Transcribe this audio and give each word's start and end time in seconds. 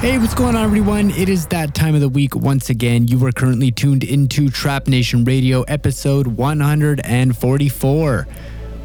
Hey, 0.00 0.18
what's 0.18 0.34
going 0.34 0.54
on, 0.54 0.62
everyone? 0.62 1.10
It 1.12 1.30
is 1.30 1.46
that 1.46 1.74
time 1.74 1.94
of 1.94 2.02
the 2.02 2.08
week 2.08 2.36
once 2.36 2.68
again. 2.68 3.08
You 3.08 3.24
are 3.24 3.32
currently 3.32 3.70
tuned 3.70 4.04
into 4.04 4.50
Trap 4.50 4.88
Nation 4.88 5.24
Radio, 5.24 5.62
episode 5.62 6.26
144. 6.26 8.26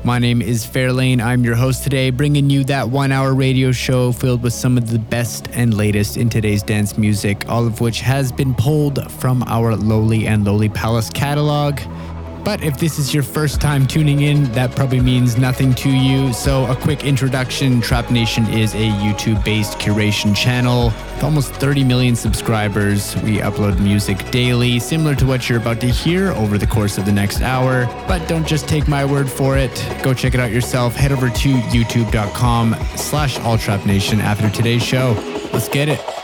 My 0.05 0.19
name 0.19 0.41
is 0.41 0.65
Fairlane. 0.65 1.21
I'm 1.21 1.43
your 1.43 1.55
host 1.55 1.83
today, 1.83 2.11
bringing 2.11 2.49
you 2.49 2.63
that 2.63 2.89
one 2.89 3.11
hour 3.11 3.35
radio 3.35 3.73
show 3.73 4.13
filled 4.13 4.41
with 4.41 4.53
some 4.53 4.77
of 4.77 4.89
the 4.89 4.99
best 4.99 5.49
and 5.51 5.73
latest 5.73 6.15
in 6.15 6.29
today's 6.29 6.63
dance 6.63 6.97
music, 6.97 7.43
all 7.49 7.67
of 7.67 7.81
which 7.81 7.99
has 7.99 8.31
been 8.31 8.55
pulled 8.55 9.11
from 9.11 9.43
our 9.47 9.75
Lowly 9.75 10.27
and 10.27 10.45
Lowly 10.45 10.69
Palace 10.69 11.09
catalog. 11.09 11.81
But 12.43 12.63
if 12.63 12.77
this 12.77 12.97
is 12.97 13.13
your 13.13 13.23
first 13.23 13.61
time 13.61 13.85
tuning 13.85 14.21
in, 14.21 14.51
that 14.53 14.75
probably 14.75 14.99
means 14.99 15.37
nothing 15.37 15.73
to 15.75 15.89
you. 15.89 16.33
So, 16.33 16.65
a 16.65 16.75
quick 16.75 17.03
introduction 17.03 17.81
Trap 17.81 18.09
Nation 18.09 18.47
is 18.47 18.73
a 18.73 18.89
YouTube 18.89 19.43
based 19.43 19.77
curation 19.77 20.35
channel 20.35 20.85
with 20.85 21.23
almost 21.23 21.53
30 21.53 21.83
million 21.83 22.15
subscribers. 22.15 23.15
We 23.17 23.37
upload 23.37 23.79
music 23.79 24.29
daily, 24.31 24.79
similar 24.79 25.15
to 25.15 25.25
what 25.25 25.49
you're 25.49 25.59
about 25.59 25.79
to 25.81 25.87
hear 25.87 26.31
over 26.31 26.57
the 26.57 26.67
course 26.67 26.97
of 26.97 27.05
the 27.05 27.11
next 27.11 27.41
hour. 27.41 27.85
But 28.07 28.27
don't 28.27 28.47
just 28.47 28.67
take 28.67 28.87
my 28.87 29.05
word 29.05 29.29
for 29.29 29.57
it. 29.57 29.71
Go 30.01 30.13
check 30.13 30.33
it 30.33 30.39
out 30.39 30.51
yourself. 30.51 30.95
Head 30.95 31.11
over 31.11 31.29
to 31.29 31.49
youtube.com 31.53 32.75
slash 32.95 33.37
alltrapnation 33.37 34.19
after 34.19 34.49
today's 34.49 34.83
show. 34.83 35.13
Let's 35.53 35.69
get 35.69 35.89
it. 35.89 36.20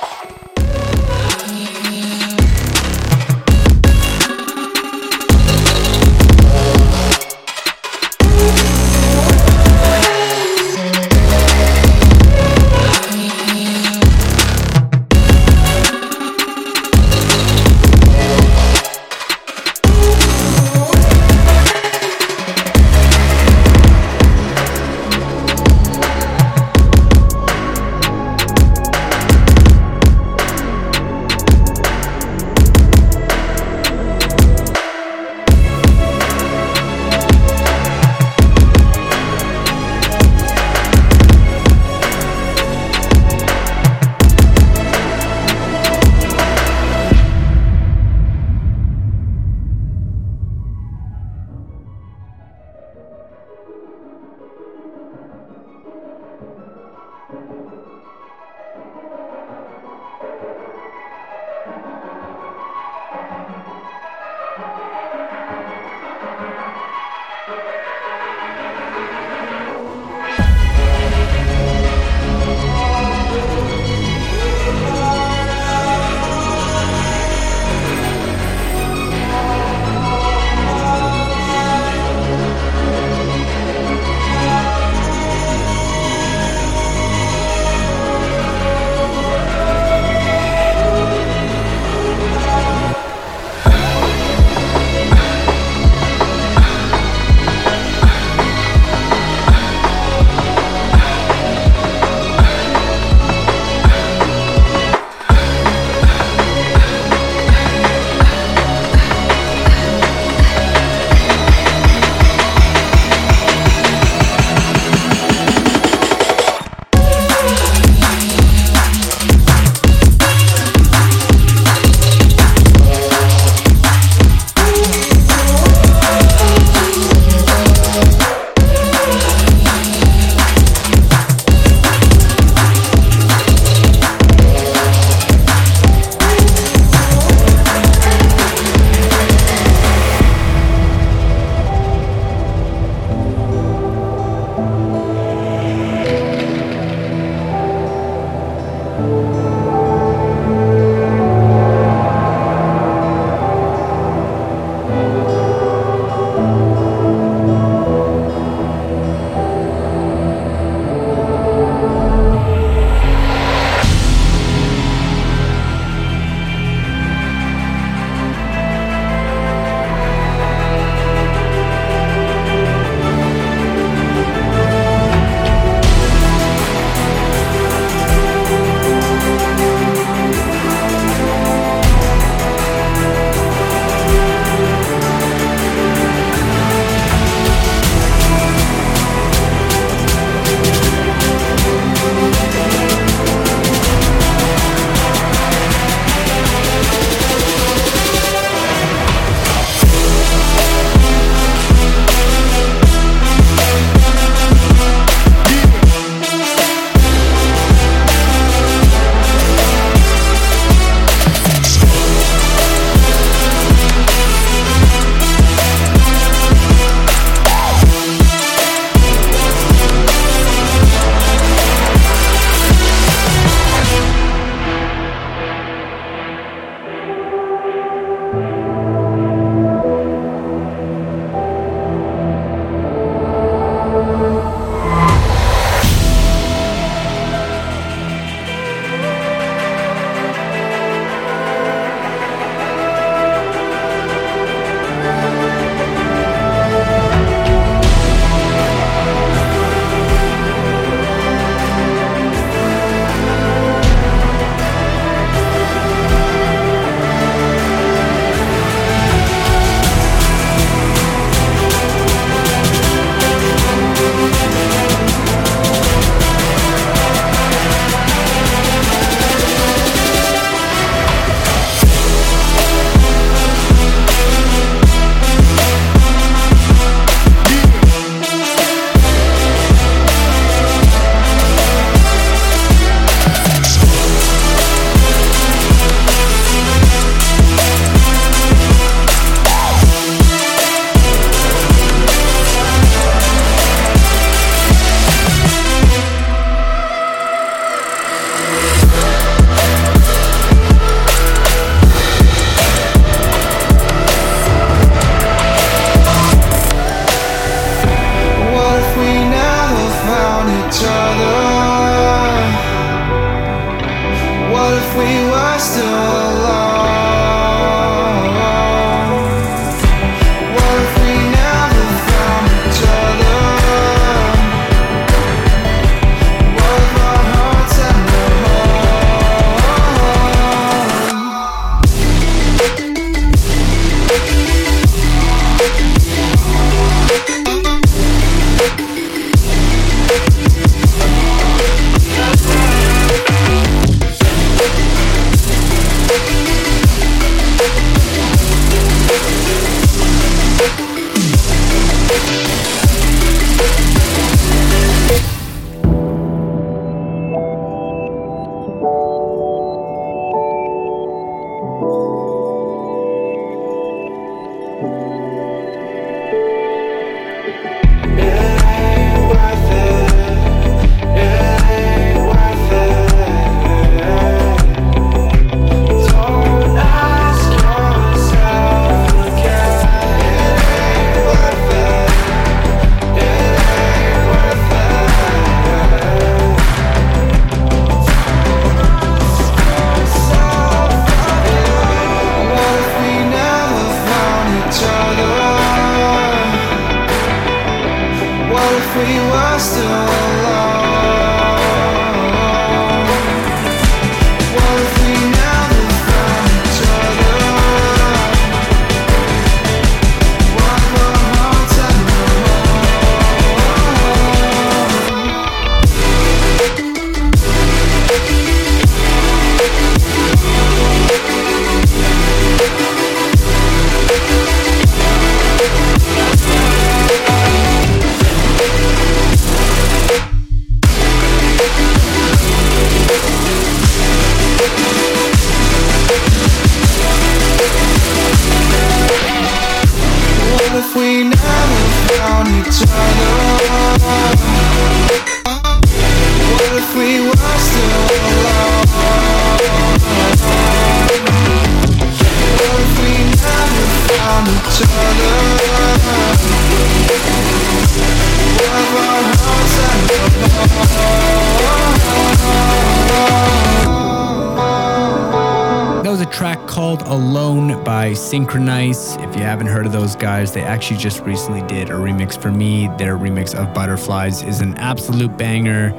Synchronize. 468.16 469.16
If 469.18 469.36
you 469.36 469.42
haven't 469.42 469.68
heard 469.68 469.86
of 469.86 469.92
those 469.92 470.16
guys, 470.16 470.54
they 470.54 470.62
actually 470.62 470.98
just 470.98 471.22
recently 471.22 471.62
did 471.68 471.90
a 471.90 471.94
remix 471.94 472.40
for 472.42 472.52
me. 472.52 472.88
Their 472.98 473.18
remix 473.18 473.56
of 473.56 473.74
Butterflies 473.74 474.42
is 474.44 474.62
an 474.62 474.76
absolute 474.76 475.38
banger. 475.38 475.92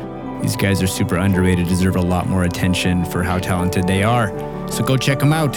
These 0.43 0.57
guys 0.57 0.83
are 0.83 0.87
super 0.87 1.17
underrated, 1.17 1.69
deserve 1.69 1.97
a 1.97 2.01
lot 2.01 2.27
more 2.29 2.45
attention 2.45 3.05
for 3.05 3.23
how 3.23 3.39
talented 3.39 3.87
they 3.87 4.03
are. 4.03 4.29
So 4.71 4.85
go 4.85 4.97
check 4.97 5.19
them 5.19 5.33
out. 5.33 5.55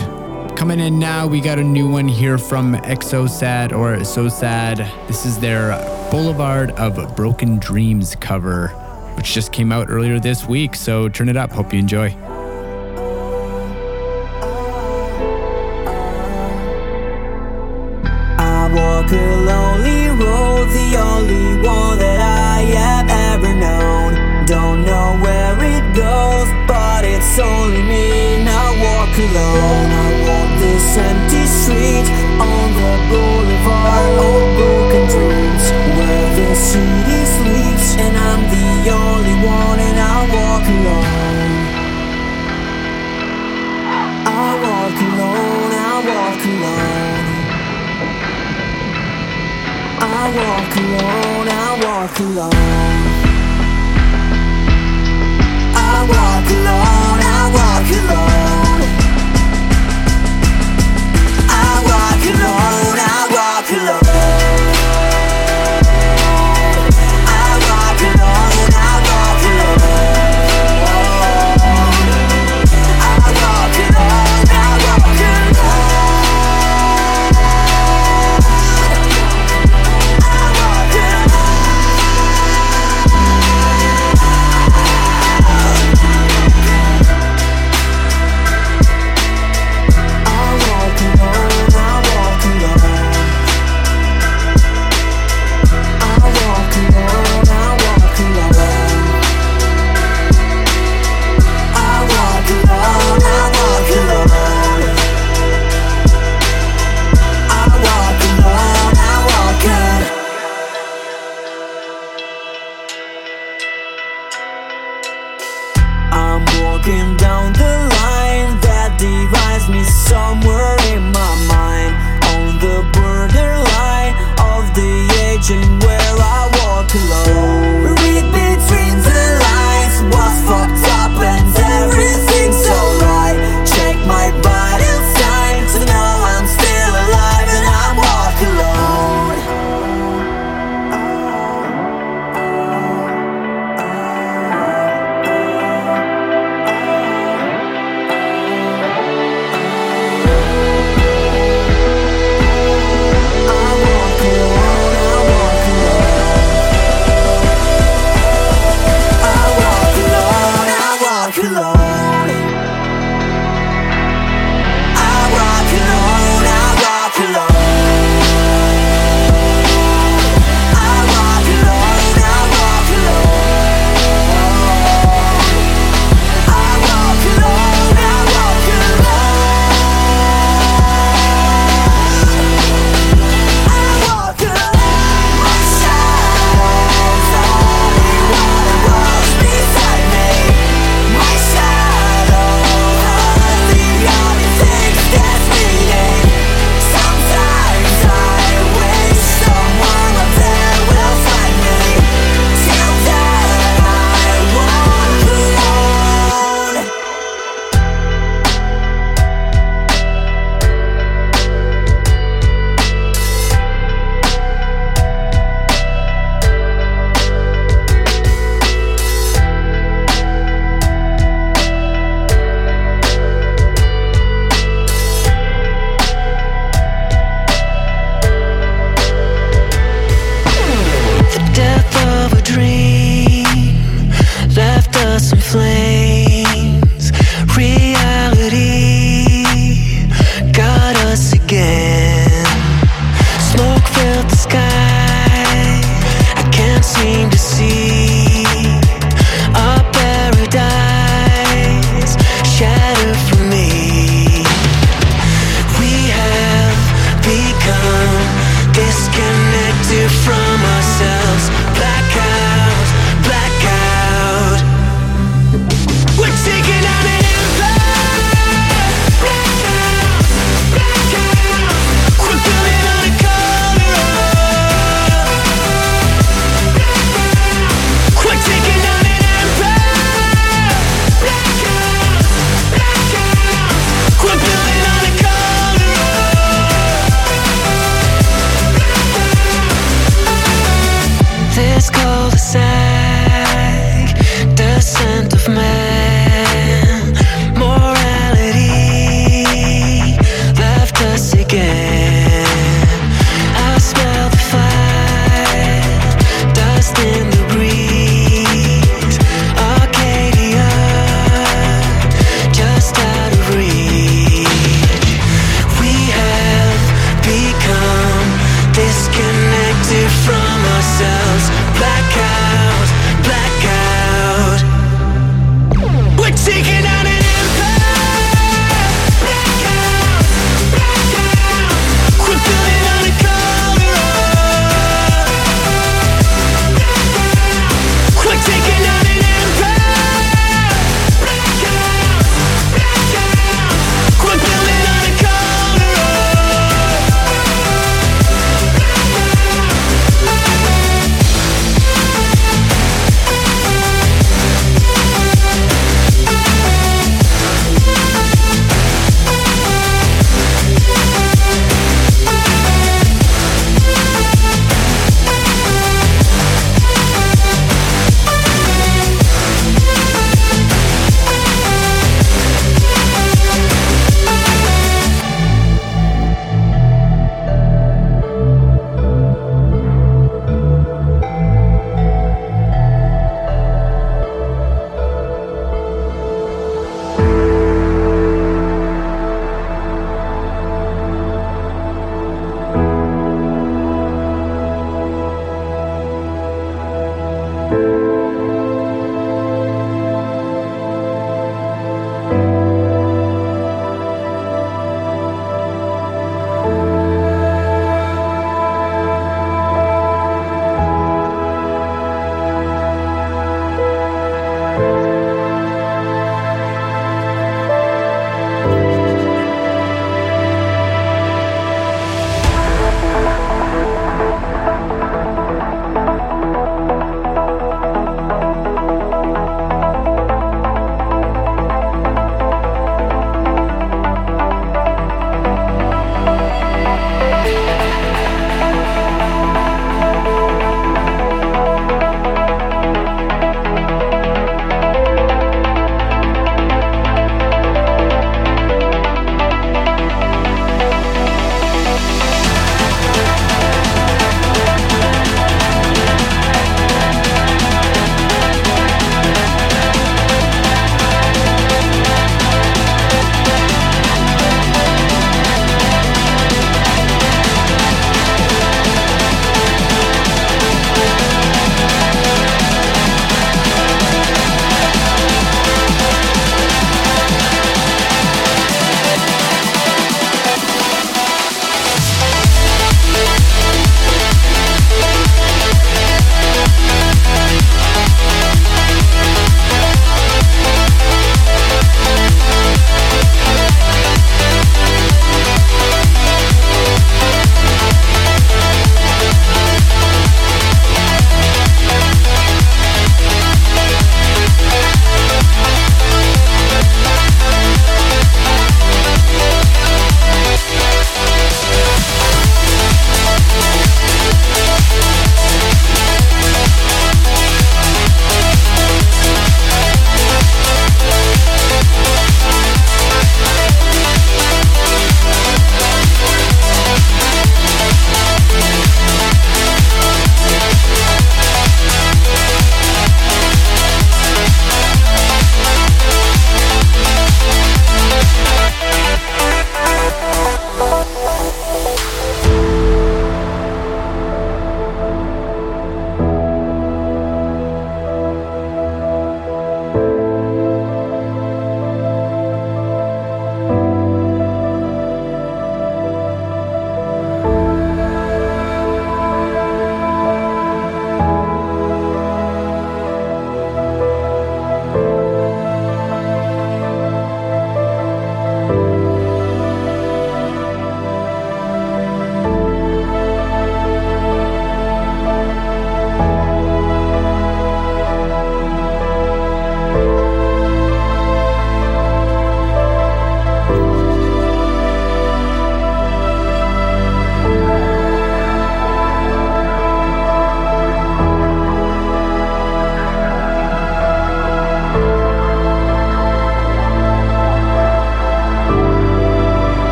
Coming 0.58 0.80
in 0.80 1.00
now, 1.00 1.28
we 1.28 1.40
got 1.40 1.60
a 1.60 1.64
new 1.64 1.90
one 1.90 2.08
here 2.08 2.38
from 2.38 2.74
Exosad 2.76 3.72
or 3.72 4.04
So 4.04 4.28
Sad. 4.28 4.80
This 5.08 5.26
is 5.26 5.40
their 5.40 5.72
Boulevard 6.12 6.72
of 6.72 7.16
Broken 7.16 7.58
Dreams 7.58 8.16
cover, 8.16 8.68
which 9.16 9.34
just 9.34 9.52
came 9.52 9.72
out 9.72 9.90
earlier 9.90 10.20
this 10.20 10.46
week. 10.46 10.76
So 10.76 11.10
turn 11.10 11.30
it 11.30 11.38
up. 11.38 11.52
Hope 11.52 11.74
you 11.74 11.80
enjoy. 11.80 12.31
A 19.14 19.36
lonely 19.36 20.08
road, 20.08 20.70
the 20.70 20.98
only 20.98 21.56
one 21.56 21.98
that 22.00 22.20
I 22.20 22.62
have 22.78 23.10
ever 23.10 23.54
known. 23.54 24.46
Don't 24.46 24.86
know 24.86 25.18
where 25.22 25.56
it 25.64 25.84
goes, 25.96 26.48
but 26.68 27.04
it's 27.04 27.38
only 27.40 27.82
me. 27.82 28.44
Now 28.44 28.72
walk 28.84 29.16
alone. 29.18 29.88
I 29.92 30.10
walk 30.28 30.52
this 30.60 30.98
empty 30.98 31.46
street 31.46 32.08
on 32.40 32.68
the 32.80 32.94
boulevard 33.10 34.10
oh, 34.20 34.44
of 34.44 34.58
broken 34.58 34.91
I 50.24 50.28
walk 50.38 50.76
alone, 50.78 51.48
I 51.50 51.70
walk 51.84 52.20
alone. 52.20 52.54
I 55.74 56.06
walk 56.12 56.48
alone, 56.58 57.01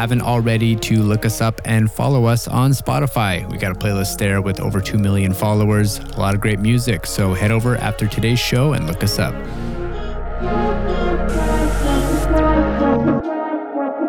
haven't 0.00 0.22
already 0.22 0.74
to 0.74 1.02
look 1.02 1.26
us 1.26 1.42
up 1.42 1.60
and 1.66 1.92
follow 1.92 2.24
us 2.24 2.48
on 2.48 2.70
Spotify. 2.70 3.46
We 3.50 3.58
got 3.58 3.72
a 3.72 3.74
playlist 3.74 4.16
there 4.16 4.40
with 4.40 4.58
over 4.58 4.80
2 4.80 4.96
million 4.96 5.34
followers, 5.34 5.98
a 5.98 6.18
lot 6.18 6.34
of 6.34 6.40
great 6.40 6.58
music. 6.58 7.04
So 7.04 7.34
head 7.34 7.50
over 7.50 7.76
after 7.76 8.08
today's 8.08 8.38
show 8.38 8.72
and 8.72 8.86
look 8.86 9.04
us 9.04 9.18
up. 9.18 9.34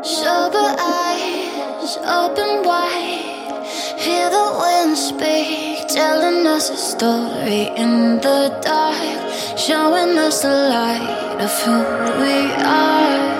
Sober 0.01 0.67
eyes 0.79 1.97
open 2.21 2.63
wide, 2.63 3.65
hear 3.99 4.29
the 4.29 4.47
wind 4.61 4.97
speak, 4.97 5.89
telling 5.89 6.47
us 6.47 6.69
a 6.69 6.77
story 6.77 7.63
in 7.75 8.15
the 8.21 8.57
dark, 8.63 9.57
showing 9.57 10.17
us 10.17 10.41
the 10.41 10.47
light 10.47 11.35
of 11.41 11.51
who 11.63 11.79
we 12.21 12.63
are. 12.63 13.30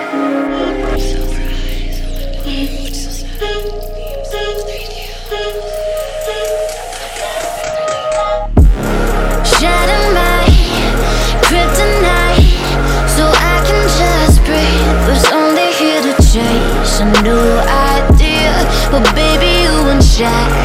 You 20.22 20.61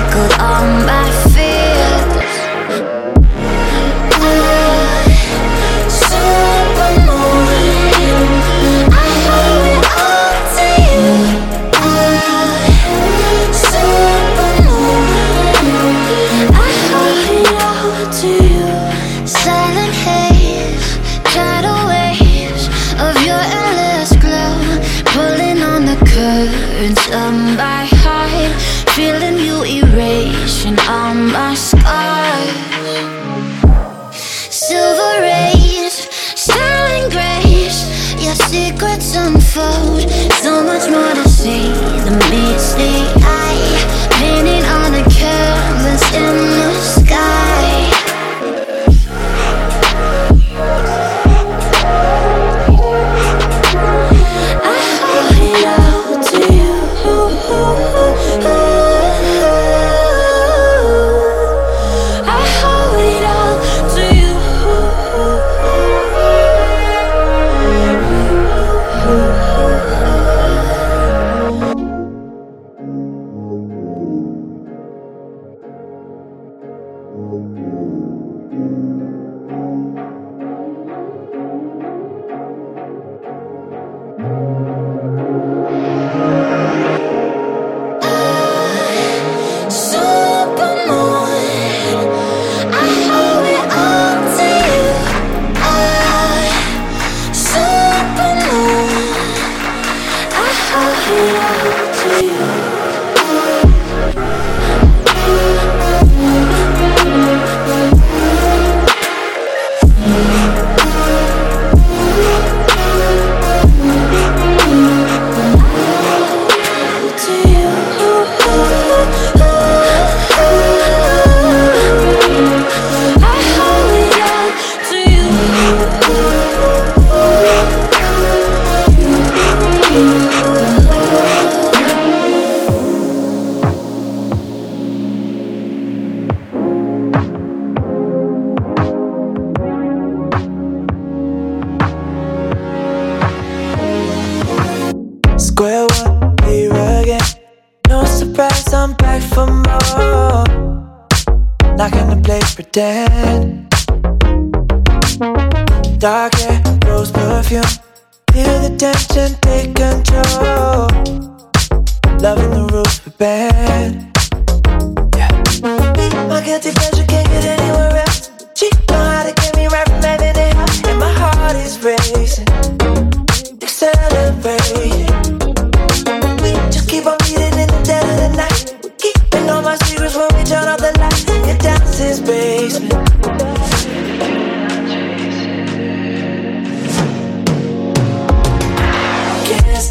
Música 77.28 79.07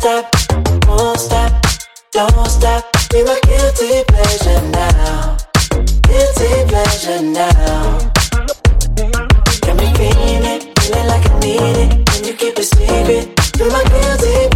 stop, 0.07 0.31
won't 0.87 1.19
stop, 1.19 1.53
don't 2.13 2.49
stop. 2.49 2.85
Be 3.11 3.25
my 3.25 3.41
guilty 3.43 4.05
pleasure 4.07 4.63
now. 4.71 5.37
Guilty 6.07 6.51
pleasure 6.71 7.23
now. 7.23 7.99
Got 9.65 9.77
me 9.81 9.89
feeling 9.99 10.61
feeling 10.79 11.07
like 11.09 11.29
I 11.29 11.39
need 11.41 11.77
it. 11.83 12.15
and 12.15 12.27
you 12.27 12.35
keep 12.35 12.57
it 12.57 12.65
secret? 12.65 13.35
Be 13.59 13.65
my 13.69 13.83
guilty 13.91 14.56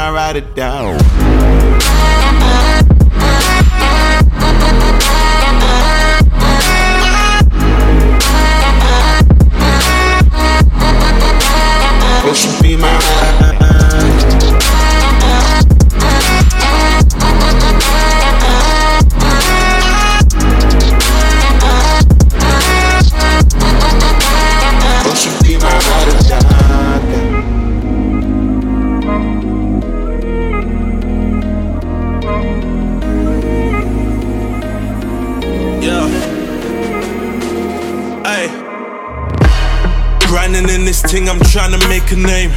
my 0.00 0.10
ride 0.10 0.36
or 0.36 0.40
die. 0.54 0.92
Used 12.26 12.56
to 12.56 12.62
be 12.62 12.76
my 12.76 12.86
ride. 12.86 13.59
Thing, 41.10 41.28
I'm 41.28 41.42
trying 41.50 41.74
to 41.74 41.82
make 41.88 42.06
a 42.12 42.16
name. 42.16 42.54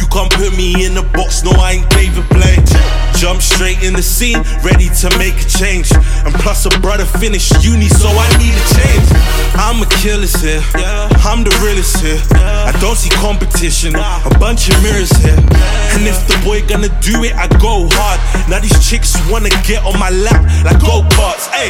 You 0.00 0.08
can't 0.08 0.32
put 0.32 0.56
me 0.56 0.86
in 0.88 0.96
a 0.96 1.04
box, 1.12 1.44
no, 1.44 1.52
I 1.52 1.76
ain't 1.76 1.90
David 1.90 2.24
Blaine. 2.32 2.64
Jump 3.20 3.42
straight 3.44 3.82
in 3.84 3.92
the 3.92 4.02
scene, 4.02 4.40
ready 4.64 4.88
to 5.04 5.06
make 5.20 5.36
a 5.36 5.44
change. 5.44 5.92
And 6.24 6.32
plus, 6.40 6.64
a 6.64 6.72
brother 6.80 7.04
finished 7.04 7.52
uni, 7.60 7.92
so 7.92 8.08
I 8.08 8.24
need 8.40 8.56
a 8.56 8.64
change. 8.72 9.04
I'm 9.52 9.84
a 9.84 9.88
killer's 10.00 10.32
here, 10.40 10.64
I'm 11.28 11.44
the 11.44 11.52
realest 11.60 12.00
here. 12.00 12.16
I 12.40 12.72
don't 12.80 12.96
see 12.96 13.12
competition, 13.20 13.92
a 13.92 14.32
bunch 14.40 14.72
of 14.72 14.80
mirrors 14.80 15.12
here. 15.20 15.36
And 15.92 16.08
if 16.08 16.24
the 16.24 16.40
boy 16.40 16.64
gonna 16.64 16.88
do 17.04 17.20
it, 17.28 17.36
I 17.36 17.52
go 17.60 17.84
hard. 18.00 18.18
Now 18.48 18.60
these 18.60 18.80
chicks 18.80 19.12
wanna 19.28 19.52
get 19.68 19.84
on 19.84 19.98
my 20.00 20.08
lap 20.08 20.40
like 20.64 20.80
go 20.80 21.04
karts. 21.12 21.52
Hey, 21.52 21.68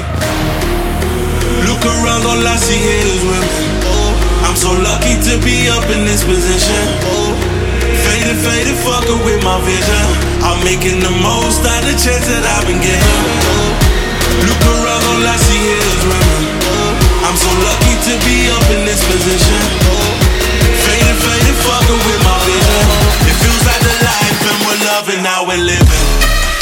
look 1.66 1.82
around, 1.82 2.22
all 2.22 2.38
I 2.38 2.54
see 2.54 2.78
here 2.78 3.02
is 3.02 3.22
women. 3.26 3.50
Oh. 3.90 4.09
I'm 4.50 4.58
so 4.58 4.74
lucky 4.74 5.14
to 5.30 5.38
be 5.46 5.70
up 5.70 5.86
in 5.94 6.02
this 6.02 6.26
position. 6.26 6.82
Faded, 8.02 8.34
faded, 8.42 8.74
fucker 8.82 9.14
with 9.22 9.38
my 9.46 9.62
vision. 9.62 10.04
I'm 10.42 10.58
making 10.66 10.98
the 10.98 11.14
most 11.22 11.62
out 11.62 11.86
of 11.86 11.86
the 11.86 11.94
chance 11.94 12.26
that 12.26 12.42
I've 12.58 12.66
been 12.66 12.82
getting. 12.82 13.22
Look 14.42 14.62
around, 14.66 15.06
all 15.06 15.22
I 15.22 15.38
see 15.38 15.54
here 15.54 15.78
is 15.78 16.02
women. 16.02 16.42
I'm 17.30 17.38
so 17.38 17.46
lucky 17.62 17.94
to 18.10 18.12
be 18.26 18.50
up 18.50 18.66
in 18.74 18.82
this 18.90 18.98
position. 19.06 19.62
Faded, 20.82 21.18
faded, 21.22 21.56
fucker 21.62 21.98
with 22.10 22.20
my 22.26 22.34
vision. 22.42 22.86
It 23.30 23.36
feels 23.38 23.62
like 23.62 23.82
the 23.86 23.96
life 24.02 24.40
and 24.50 24.58
we're 24.66 24.82
loving 24.90 25.22
how 25.22 25.46
we're 25.46 25.62
living. 25.62 26.59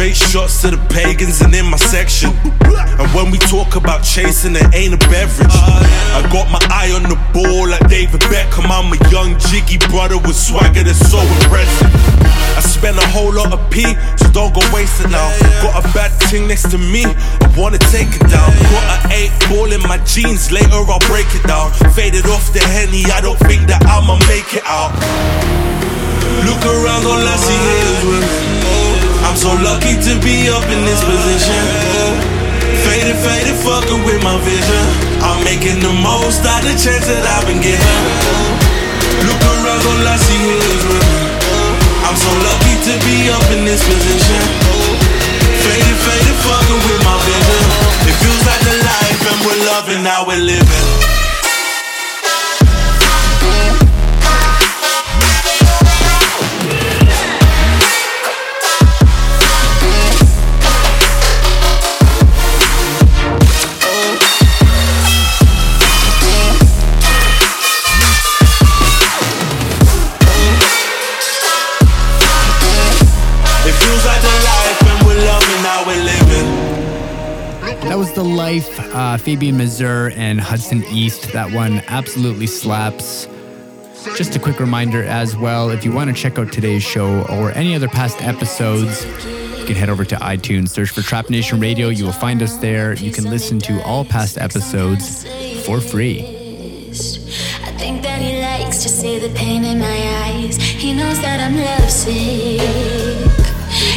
Straight 0.00 0.16
shots 0.16 0.62
to 0.62 0.70
the 0.72 0.80
pagans 0.88 1.42
and 1.42 1.54
in 1.54 1.68
my 1.68 1.76
section. 1.76 2.32
And 2.96 3.04
when 3.12 3.30
we 3.30 3.36
talk 3.36 3.76
about 3.76 4.00
chasing, 4.00 4.56
it 4.56 4.64
ain't 4.72 4.96
a 4.96 5.00
beverage. 5.12 5.52
I 6.16 6.24
got 6.32 6.48
my 6.48 6.62
eye 6.72 6.88
on 6.96 7.04
the 7.04 7.20
ball 7.36 7.68
like 7.68 7.84
David 7.84 8.24
Beckham. 8.32 8.64
I'm 8.72 8.88
a 8.88 8.96
young 9.12 9.36
jiggy 9.52 9.76
brother 9.92 10.16
with 10.16 10.40
swagger 10.40 10.88
that's 10.88 11.04
so 11.04 11.20
impressive. 11.20 11.92
I 12.56 12.64
spend 12.64 12.96
a 12.96 13.04
whole 13.12 13.28
lot 13.28 13.52
of 13.52 13.60
P, 13.68 13.84
so 14.16 14.24
don't 14.32 14.56
go 14.56 14.64
wasting 14.72 15.12
now. 15.12 15.28
Got 15.60 15.84
a 15.84 15.84
bad 15.92 16.08
thing 16.32 16.48
next 16.48 16.72
to 16.72 16.78
me, 16.80 17.04
I 17.04 17.52
wanna 17.52 17.76
take 17.92 18.08
it 18.08 18.24
down. 18.32 18.48
Got 18.72 19.04
an 19.04 19.12
eight 19.12 19.36
ball 19.52 19.68
in 19.68 19.84
my 19.84 20.00
jeans, 20.08 20.48
later 20.48 20.80
I'll 20.80 21.04
break 21.12 21.28
it 21.36 21.44
down. 21.44 21.76
Faded 21.92 22.24
off 22.32 22.48
the 22.56 22.64
henny, 22.72 23.04
I 23.12 23.20
don't 23.20 23.38
think 23.44 23.68
that 23.68 23.84
I'ma 23.84 24.16
make 24.32 24.48
it 24.56 24.64
out. 24.64 24.96
Look 26.48 26.64
around, 26.64 27.04
all 27.04 27.20
I 27.20 27.36
see 27.36 27.60
is 27.84 28.00
women. 28.08 28.89
I'm 29.26 29.36
so 29.36 29.52
lucky 29.60 29.94
to 30.08 30.12
be 30.24 30.48
up 30.48 30.64
in 30.70 30.80
this 30.84 31.02
position. 31.04 31.62
Faded, 32.86 33.18
faded, 33.20 33.58
fucking 33.60 34.02
with 34.04 34.22
my 34.24 34.36
vision. 34.42 34.84
I'm 35.20 35.44
making 35.44 35.80
the 35.84 35.92
most 35.92 36.42
out 36.46 36.64
of 36.64 36.70
the 36.70 36.76
chance 36.76 37.06
that 37.06 37.22
I've 37.24 37.44
been 37.44 37.60
given. 37.60 37.98
Look 39.26 39.42
around, 39.42 39.82
all 39.84 40.06
I 40.08 40.16
see 40.16 40.42
is 40.56 40.82
women. 40.88 41.40
I'm 42.08 42.16
so 42.16 42.30
lucky 42.42 42.74
to 42.88 42.92
be 43.04 43.28
up 43.30 43.46
in 43.52 43.62
this 43.68 43.84
position. 43.84 44.42
Faded, 45.62 45.98
faded, 46.02 46.38
fucking 46.40 46.80
with 46.88 47.00
my 47.04 47.16
vision. 47.22 47.64
It 48.08 48.16
feels 48.18 48.42
like 48.48 48.62
the 48.64 48.76
life 48.82 49.20
and 49.28 49.38
we're 49.44 49.62
loving 49.68 50.02
how 50.02 50.24
we're 50.26 50.40
living. 50.40 50.86
Life, 78.60 78.94
uh, 78.94 79.16
Fabian 79.16 79.56
Mazur 79.56 80.10
and 80.16 80.38
Hudson 80.38 80.84
East. 80.90 81.32
That 81.32 81.50
one 81.50 81.82
absolutely 81.88 82.46
slaps. 82.46 83.26
Just 84.18 84.36
a 84.36 84.38
quick 84.38 84.60
reminder 84.60 85.02
as 85.02 85.34
well 85.34 85.70
if 85.70 85.82
you 85.82 85.92
want 85.92 86.14
to 86.14 86.22
check 86.22 86.38
out 86.38 86.52
today's 86.52 86.82
show 86.82 87.22
or 87.30 87.52
any 87.52 87.74
other 87.74 87.88
past 87.88 88.22
episodes, 88.22 89.06
you 89.58 89.64
can 89.64 89.76
head 89.76 89.88
over 89.88 90.04
to 90.04 90.14
iTunes, 90.16 90.68
search 90.68 90.90
for 90.90 91.00
Trap 91.00 91.30
Nation 91.30 91.58
Radio. 91.58 91.88
You 91.88 92.04
will 92.04 92.12
find 92.12 92.42
us 92.42 92.58
there. 92.58 92.92
You 92.92 93.10
can 93.10 93.24
listen 93.30 93.60
to 93.60 93.82
all 93.82 94.04
past 94.04 94.36
episodes 94.36 95.24
for 95.64 95.80
free. 95.80 96.20
I 96.20 97.72
think 97.78 98.02
that 98.02 98.20
he 98.20 98.42
likes 98.42 98.82
to 98.82 98.90
see 98.90 99.18
the 99.18 99.30
pain 99.34 99.64
in 99.64 99.78
my 99.78 100.00
eyes. 100.26 100.58
He 100.58 100.92
knows 100.92 101.18
that 101.22 101.40
I'm 101.40 101.56
lovesick. 101.56 102.60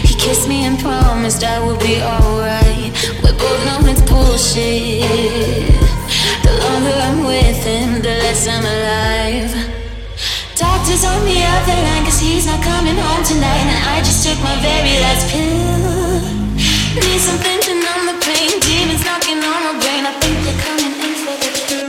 He 0.07 0.15
kissed 0.15 0.47
me 0.47 0.63
and 0.63 0.79
promised 0.79 1.43
I 1.43 1.59
would 1.65 1.81
be 1.81 2.01
alright. 2.01 3.32
Both 3.43 3.65
bullshit. 4.07 5.03
The 6.43 6.53
longer 6.63 6.95
I'm 7.07 7.19
with 7.25 7.59
him, 7.67 8.01
the 8.01 8.15
less 8.23 8.47
I'm 8.47 8.63
alive. 8.63 9.51
Doctors 10.55 11.03
on 11.03 11.25
the 11.25 11.43
other 11.43 11.75
line, 11.75 12.05
cause 12.05 12.19
he's 12.19 12.45
not 12.45 12.63
coming 12.63 12.95
home 12.95 13.23
tonight. 13.23 13.67
And 13.67 13.83
I 13.93 13.99
just 13.99 14.23
took 14.25 14.39
my 14.39 14.55
very 14.63 14.95
last 15.03 15.27
pill. 15.27 16.23
Need 16.95 17.19
the 18.07 18.15
pain. 18.23 18.59
Demons 18.63 19.03
knocking 19.03 19.43
on 19.43 19.59
my 19.67 19.73
brain. 19.81 20.05
I 20.07 20.13
think 20.23 20.39
they're 20.45 20.61
coming 20.63 20.93
in 21.03 21.13
for 21.19 21.35
the 21.43 21.49
kill. 21.67 21.83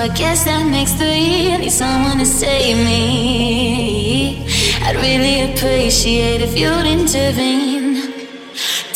I 0.00 0.08
guess 0.08 0.44
that 0.44 0.64
makes 0.64 0.96
three. 0.96 1.52
need 1.58 1.68
someone 1.68 2.16
to 2.18 2.24
save 2.24 2.80
me. 2.80 4.40
I'd 4.80 4.96
really 4.96 5.52
appreciate 5.52 6.40
if 6.40 6.56
you'd 6.56 6.88
intervene. 6.88 8.08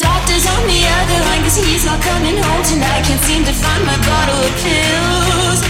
Doctor's 0.01 0.47
on 0.49 0.62
the 0.64 0.80
other 0.80 1.18
line, 1.28 1.45
cause 1.45 1.61
he's 1.61 1.85
not 1.85 2.01
coming 2.01 2.41
home 2.41 2.64
tonight. 2.64 3.05
Can't 3.05 3.20
seem 3.28 3.45
to 3.45 3.53
find 3.53 3.85
my 3.85 3.99
bottle 4.01 4.41
of 4.49 4.55
pills. 4.64 5.61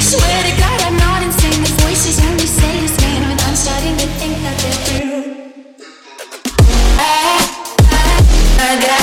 Swear 0.00 0.38
to 0.48 0.52
God, 0.56 0.78
I'm 0.88 0.96
not 0.96 1.20
insane. 1.28 1.60
The 1.60 1.74
voices 1.84 2.16
only 2.24 2.48
say 2.48 2.72
his 2.80 2.96
name, 3.04 3.28
and 3.28 3.40
I'm 3.44 3.56
starting 3.56 3.96
to 4.00 4.08
think 4.16 4.40
that 4.40 4.56
they're 4.64 4.80
true. 4.88 5.44
I, 6.96 7.44
I, 7.84 8.16
I 8.64 8.80
got. 8.80 8.99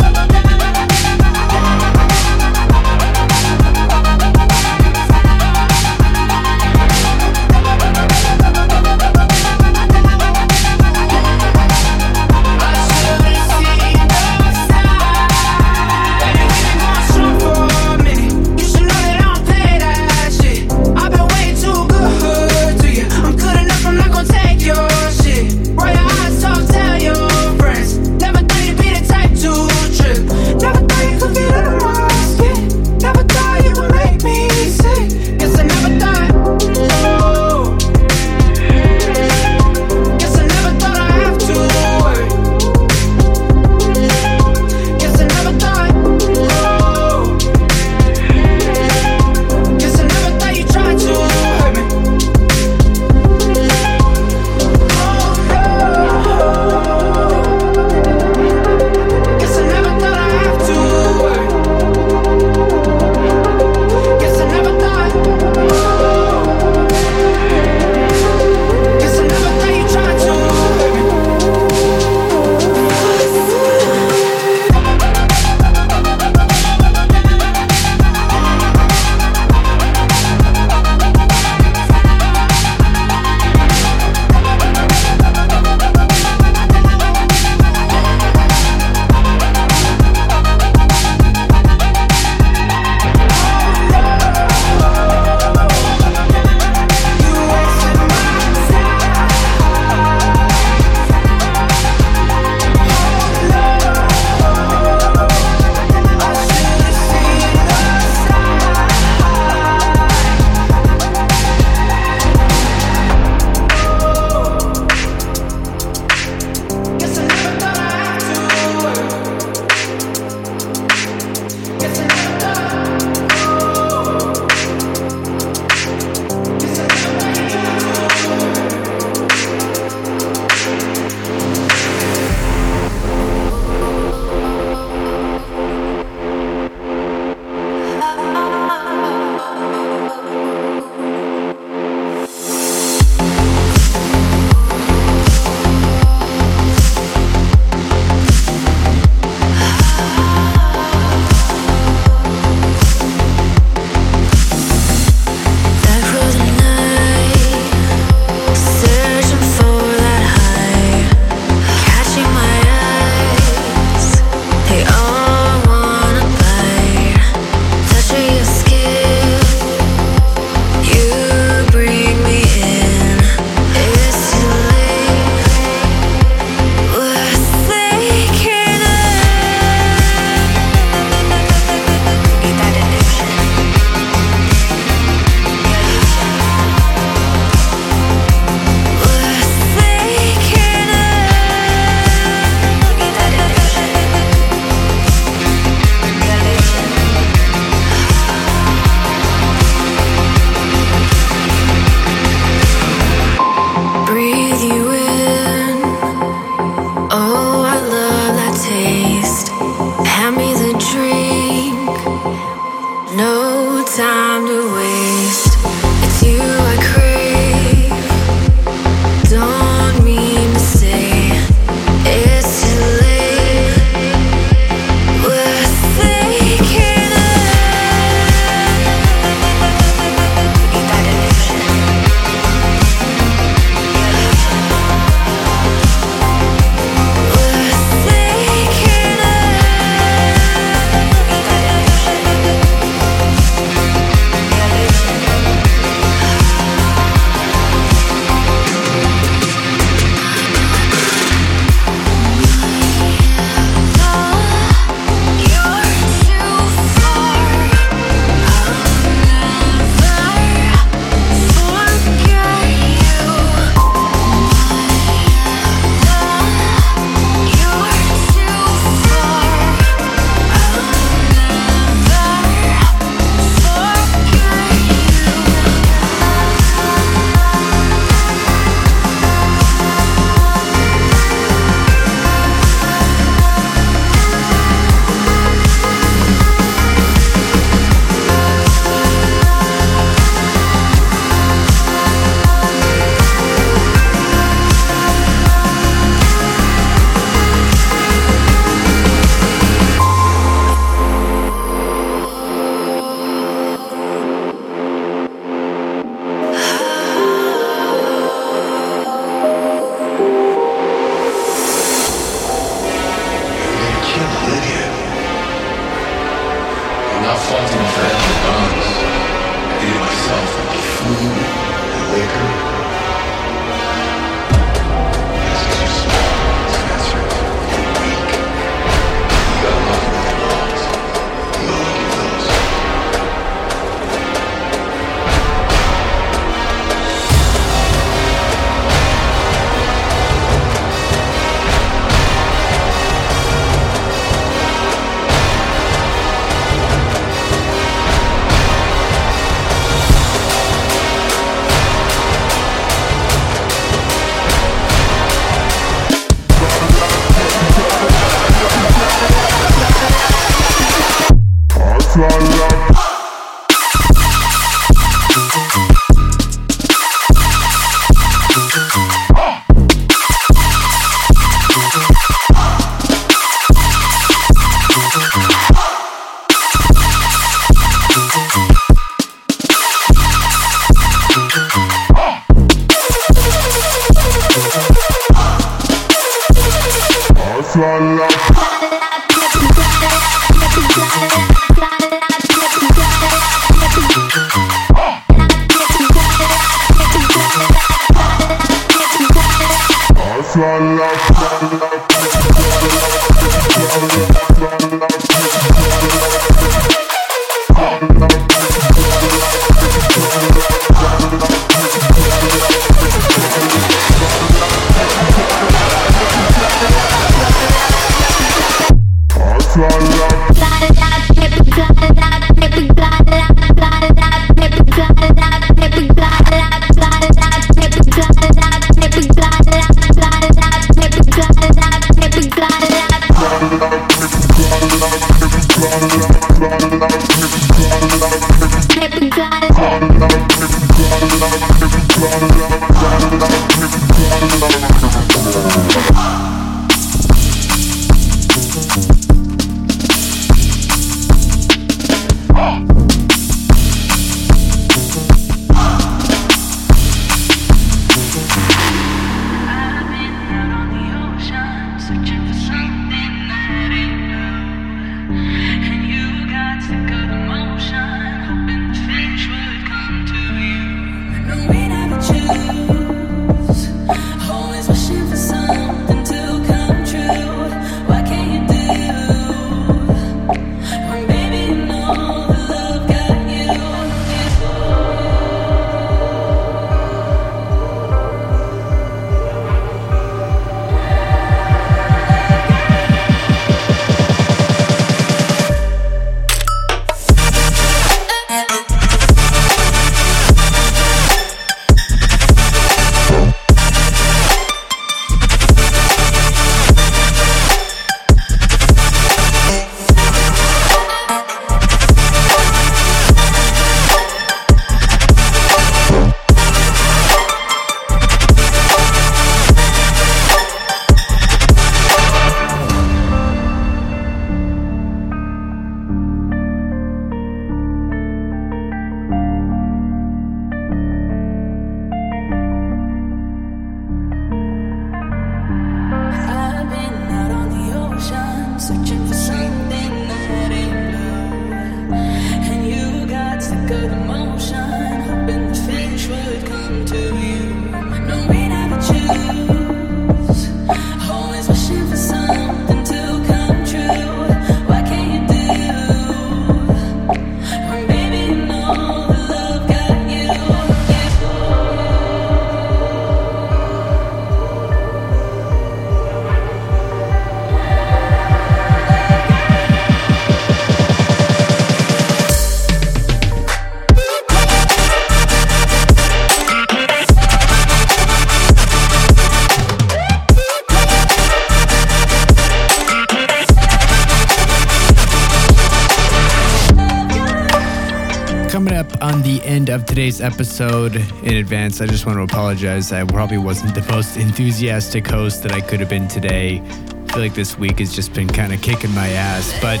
Today's 590.12 590.42
episode 590.42 591.16
in 591.42 591.54
advance, 591.54 592.02
I 592.02 592.06
just 592.06 592.26
want 592.26 592.36
to 592.36 592.42
apologize. 592.42 593.12
I 593.12 593.24
probably 593.24 593.56
wasn't 593.56 593.94
the 593.94 594.02
most 594.12 594.36
enthusiastic 594.36 595.26
host 595.26 595.62
that 595.62 595.72
I 595.72 595.80
could 595.80 596.00
have 596.00 596.10
been 596.10 596.28
today. 596.28 596.82
I 596.82 597.32
feel 597.32 597.38
like 597.38 597.54
this 597.54 597.78
week 597.78 597.98
has 597.98 598.14
just 598.14 598.34
been 598.34 598.46
kind 598.46 598.74
of 598.74 598.82
kicking 598.82 599.10
my 599.14 599.28
ass, 599.28 599.72
but 599.80 600.00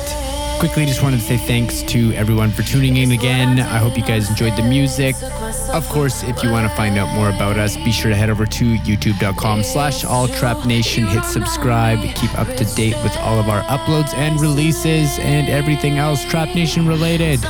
quickly, 0.58 0.84
just 0.84 1.02
wanted 1.02 1.20
to 1.20 1.22
say 1.22 1.38
thanks 1.38 1.82
to 1.84 2.12
everyone 2.12 2.50
for 2.50 2.60
tuning 2.60 2.98
in 2.98 3.12
again. 3.12 3.58
I 3.58 3.78
hope 3.78 3.96
you 3.96 4.04
guys 4.04 4.28
enjoyed 4.28 4.54
the 4.54 4.62
music. 4.62 5.16
Of 5.72 5.88
course, 5.88 6.22
if 6.24 6.42
you 6.42 6.50
want 6.50 6.68
to 6.68 6.76
find 6.76 6.98
out 6.98 7.14
more 7.14 7.30
about 7.30 7.56
us, 7.56 7.78
be 7.78 7.90
sure 7.90 8.10
to 8.10 8.16
head 8.16 8.28
over 8.28 8.44
to 8.44 8.76
youtube.com 8.80 9.62
slash 9.62 10.04
all 10.04 10.28
trap 10.28 10.66
nation. 10.66 11.06
Hit 11.06 11.24
subscribe, 11.24 12.00
keep 12.16 12.38
up 12.38 12.48
to 12.58 12.66
date 12.74 13.02
with 13.02 13.16
all 13.16 13.40
of 13.40 13.48
our 13.48 13.62
uploads 13.62 14.12
and 14.12 14.38
releases 14.42 15.18
and 15.20 15.48
everything 15.48 15.96
else 15.96 16.22
Trap 16.26 16.54
Nation 16.54 16.86
related. 16.86 17.40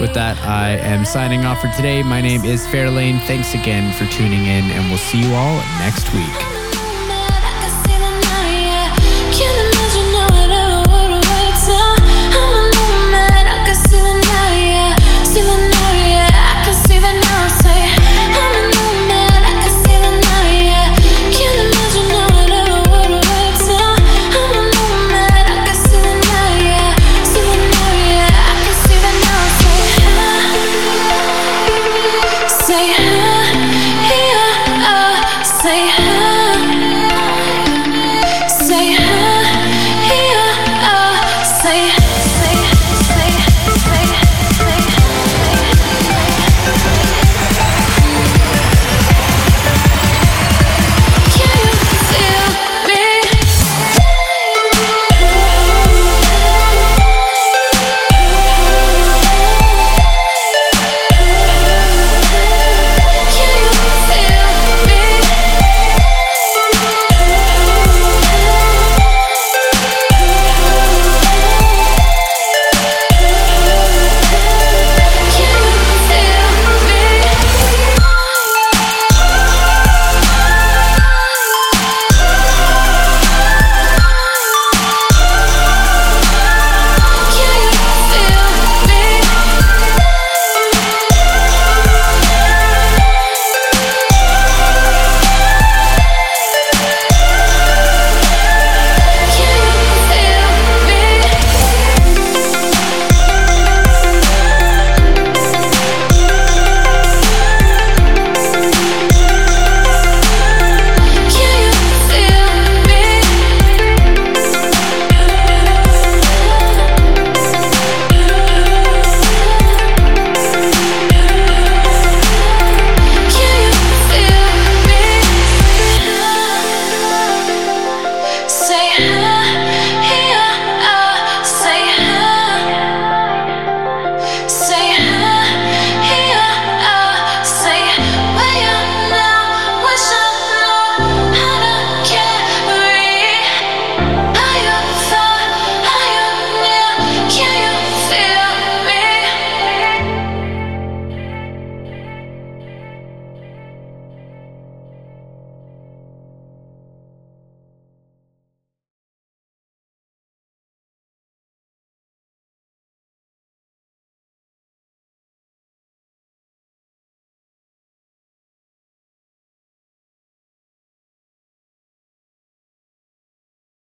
With 0.00 0.14
that, 0.14 0.40
I 0.40 0.78
am 0.78 1.04
signing 1.04 1.44
off 1.44 1.60
for 1.60 1.68
today. 1.76 2.02
My 2.02 2.22
name 2.22 2.42
is 2.46 2.66
Fairlane. 2.66 3.20
Thanks 3.26 3.52
again 3.52 3.92
for 3.92 4.10
tuning 4.10 4.46
in, 4.46 4.64
and 4.70 4.88
we'll 4.88 4.96
see 4.96 5.20
you 5.20 5.34
all 5.34 5.56
next 5.78 6.10
week. 6.14 6.49